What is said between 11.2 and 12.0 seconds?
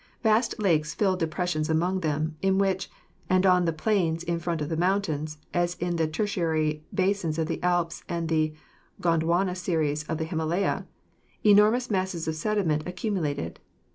enormous